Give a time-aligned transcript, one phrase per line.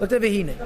[0.00, 0.56] Look at Vehine.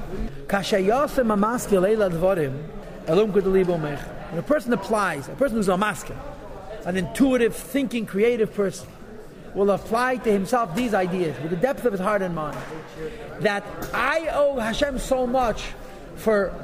[0.46, 2.68] Kashayasem amaskil eila dvorim,
[3.06, 3.98] elum kedelibo mech.
[4.30, 6.16] When a person applies, a person who's a maskil,
[6.86, 8.88] an intuitive, thinking, creative person,
[9.54, 12.58] will apply to himself these ideas with the depth of his heart and mind.
[13.40, 15.64] That I owe Hashem so much
[16.16, 16.54] for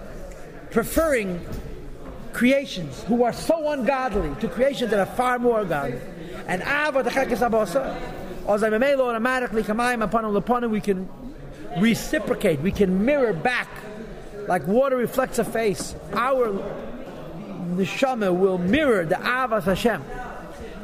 [0.71, 1.45] preferring
[2.33, 5.99] creations who are so ungodly to creations that are far more godly.
[6.47, 8.01] And Ava the Abasa,
[8.47, 9.63] Ozay automatically
[10.69, 11.09] we can
[11.79, 13.69] reciprocate, we can mirror back
[14.47, 15.95] like water reflects a face.
[16.13, 20.03] Our neshama will mirror the Avas Hashem.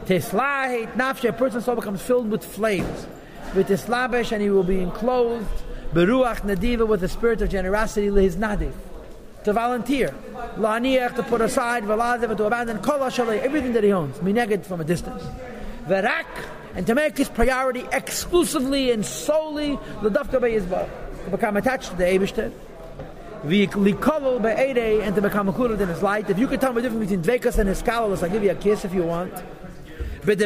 [0.04, 3.06] Teslahit nafshe, a person soul becomes filled with flames.
[3.54, 5.48] With Islabish, and he will be enclosed.
[5.92, 8.72] Beruach nadiva with the spirit of generosity, his nadiv.
[9.44, 10.14] To volunteer.
[10.56, 14.16] La'aniach, to put aside, v'laziv, to abandon, kol everything that he owns.
[14.18, 15.22] Mineged from a distance.
[15.86, 16.26] Verak,
[16.76, 20.88] and to make his priority exclusively and solely the dafka be'yizbar.
[21.24, 22.52] To become attached to the Eibishter.
[23.44, 26.28] V'likolol be'edei, and to become a in his light.
[26.28, 28.54] If you could tell me the difference between dvekas and iskalos, I'll give you a
[28.54, 29.32] kiss if you want
[30.26, 30.38] But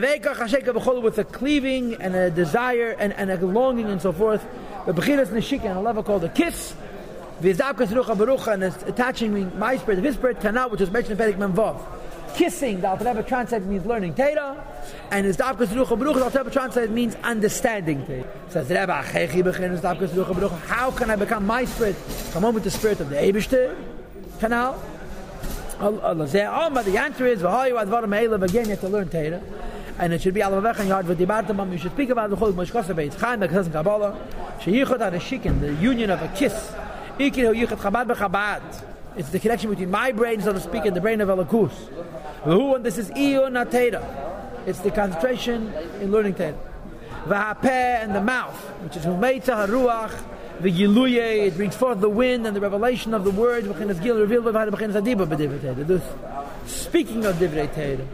[1.02, 4.46] with a cleaving and a desire and, and a longing and so forth.
[4.86, 6.74] But beginners neshika and a level called a kiss.
[7.38, 11.99] And it's attaching my spirit to his spirit, kana, which is mentioned in Pedig Memvav.
[12.34, 14.62] Kissing, the Alter Rebbe means learning Teda,
[15.10, 18.26] and his Davkas Rucha Baruch, the Alter Rebbe means understanding Teda.
[18.50, 21.96] Says the Rebbe, Achechi Bechinas Davkas Rucha Baruch, how can I become my spirit?
[22.32, 23.76] Come on with the spirit of the Eibishter,
[24.38, 24.82] canal.
[25.80, 29.42] Oh, the answer is, again, you have to learn Teda
[30.00, 32.94] and it should be alavavech and yard v'dibartam you should speak about the chol moshkasa
[32.94, 34.18] beitz chaim says in Kabbalah
[34.60, 36.72] sheyichot ad shikin the union of a kiss
[37.18, 40.96] ikin hu yichot chabad b'chabad it's the connection between my brain so to speak and
[40.96, 41.72] the brain of Elakus
[42.44, 44.02] who and this is iyo natera
[44.66, 46.58] it's the concentration in learning Teda
[47.26, 50.12] v'hapeh and the mouth which is humeitza haruach
[50.60, 53.64] the Yiluye, it brings forth the wind and the revelation of the word,
[56.66, 58.06] speaking of Divrei Teda.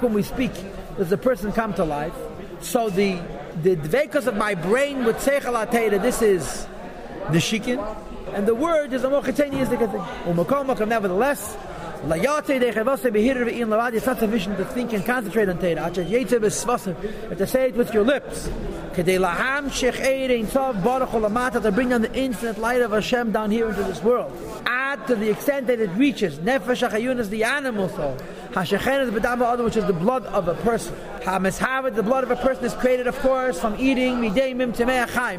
[0.00, 0.52] When we speak,
[0.96, 2.14] does the person come to life.
[2.60, 3.20] So the
[3.62, 6.66] the dvekas of my brain would say this is
[7.30, 7.78] the shikin,
[8.34, 10.88] and the word is a mocheteni is the thing.
[10.88, 11.56] Nevertheless,
[12.08, 15.90] it's not sufficient to think and concentrate on Teda.
[17.36, 18.50] To say it with your lips.
[18.94, 19.02] To
[21.72, 24.30] bring down the infinite light of Hashem down here into this world.
[24.96, 26.38] Add to the extent that it reaches.
[26.38, 28.16] Nefesh HaChayun is the animal soul.
[28.50, 30.94] Hashechen is B'dama which is the blood of a person.
[31.20, 34.72] HaMeshavet, the blood of a person is created, of course, from eating Midei Mim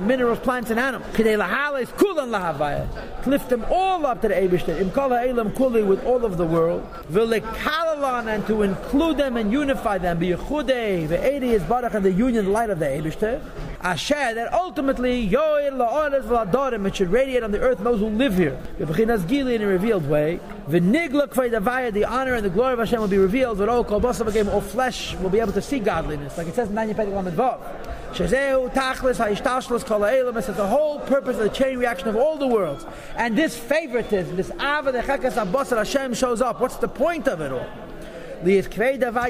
[0.08, 1.10] minerals, plants, and animals.
[1.16, 3.26] Kidei Lahala is Kulan Lahavaya.
[3.26, 4.80] Lift them all up to the Eibishter.
[4.80, 6.86] Im Kol Ha'elam Kuli with all of the world.
[7.12, 10.20] V'lekalalan and to include them and unify them.
[10.20, 13.42] B'yechudei, V'edi is Barach and the union, light of the Eibishter.
[13.88, 18.38] Asher, that ultimately, Yoel La'olas V'ladorim, it should radiate on the earth those who live
[18.38, 18.60] here.
[18.80, 20.42] V'bechinas Gili in a revealed way.
[20.68, 23.60] V'nigla Kvaydavaya, the honor and the glory of Hashem will be revealed.
[23.60, 26.38] V'ro Kol Basav again, all flesh will be able to see godliness.
[26.38, 27.62] Like it says in Tanya Pedig Lamed Vav.
[28.12, 30.36] Shezeu Tachlis Ha'ishtashlos Kol Ha'elam.
[30.36, 32.86] It says the whole purpose of the chain reaction of all the worlds.
[33.16, 36.60] And this favoritism, this Ava, the Chekas Abbas Hashem shows up.
[36.60, 37.66] What's the point of it all?
[38.44, 38.60] The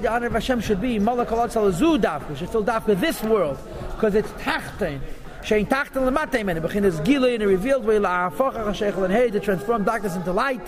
[0.09, 3.57] honor of Hashem should be Malak Alad Salazu Dafka, should fill Dafka this world,
[3.97, 4.99] because it's Tachtain.
[5.41, 9.31] Shein Tachtain Lamatem, and it begins Gila in a revealed way, La'afach HaShechel, and hey,
[9.31, 10.61] to transform darkness into light,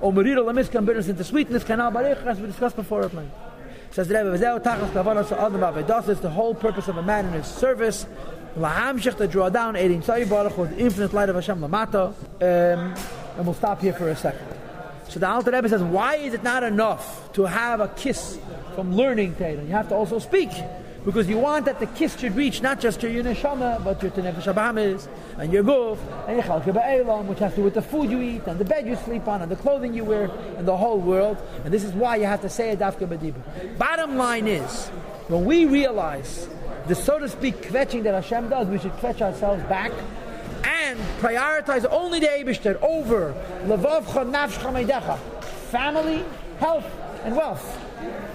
[0.00, 3.34] or Merida Lamiskan, bitterness into sweetness, Kanal Barech, as we discussed before at length.
[3.90, 7.26] Says the Rebbe, V'zeu Tachas Kavanas Adam Avedas, is the whole purpose of a man
[7.26, 8.06] in his service,
[8.56, 12.94] La'amshech, to draw down, Eidim Tzai Baruch, with infinite light of Hashem Lamata, um,
[13.36, 14.46] and we'll stop here for a second.
[15.08, 18.38] So the Alter Rebbe says, why is it not enough to have a kiss
[18.76, 19.54] from learning Torah?
[19.54, 20.50] You have to also speak.
[21.04, 24.52] Because you want that the kiss should reach not just your neshama, but your tenefesh
[24.52, 28.10] abahamis, and your guf, and your chalke ba'elam, which has to do with the food
[28.10, 30.76] you eat, and the bed you sleep on, and the clothing you wear, and the
[30.76, 31.38] whole world.
[31.64, 33.78] And this is why you have to say a dafka b'dibur.
[33.78, 34.88] Bottom line is,
[35.28, 36.48] when we realize
[36.88, 39.92] the so to speak kvetching that Hashem does, we should kvetch ourselves back
[40.64, 43.34] and prioritize only the Eibishter over
[43.66, 45.18] levavcha
[45.70, 46.24] family,
[46.58, 46.86] health,
[47.24, 47.78] and wealth.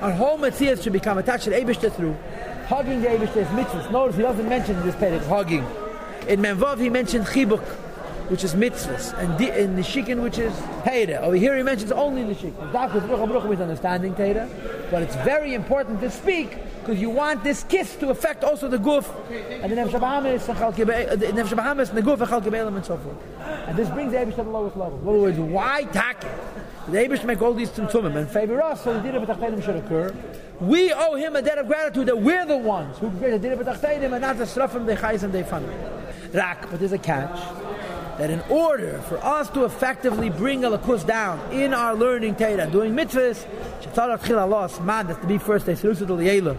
[0.02, 2.16] Our whole mitzvah should become attached to the Eibishter through
[2.66, 3.92] hugging the Eibishter's mitzvahs.
[3.92, 5.66] Notice he doesn't mention in this page hugging.
[6.28, 7.64] In Menvav he mentioned chibuk,
[8.30, 11.22] which is mitzvahs, and di- in Nishikin, which is Teda.
[11.22, 12.72] Over here he mentions only Nishikin.
[12.72, 14.50] That was Ruch understanding Teda,
[14.90, 18.78] but it's very important to speak because you want this kiss to affect also the
[18.78, 19.10] guf
[19.64, 23.18] and the nefesh Bahamas the nefesh and the guf and and so forth.
[23.40, 25.00] And this brings the Abish to the lowest level.
[25.00, 26.32] In other words, why tack it?
[26.92, 30.14] The Abish make all these tzimtzumim and favor us, so the dinner b'tachtenim should occur.
[30.60, 33.64] We owe him a debt of gratitude that we're the ones who created the dinner
[33.64, 35.74] b'tachtenim and not the srafim, the chayis, and the family.
[36.34, 37.40] Rak, but there's a catch.
[38.18, 42.70] That in order for us to effectively bring a lakus down in our learning Torah,
[42.70, 43.46] doing mitzvahs,
[44.86, 46.56] man, that's to be first, they serusa de liela,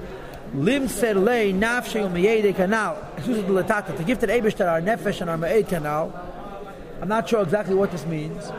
[0.52, 4.80] lim ser lei nafshe um yede kanal, de letata, to give to the Eibishter our
[4.80, 6.12] nefesh and our ma'ed kanal.
[7.00, 8.50] I'm not sure exactly what this means,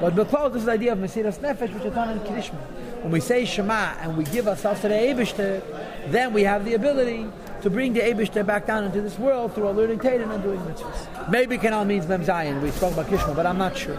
[0.00, 2.60] but Beklal, this is the idea of Mesiras Nefesh, which is done in Krishma.
[3.02, 5.62] When we say Shema and we give ourselves to the Eibishter,
[6.10, 7.26] then we have the ability
[7.64, 10.60] to bring the Eibishter back down into this world through our learning Torah and doing
[10.60, 11.30] mitzvahs.
[11.30, 12.60] Maybe Canal means Mem Zion.
[12.60, 13.96] We spoke about Krishma, but I'm not sure.